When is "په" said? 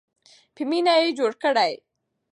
0.55-0.61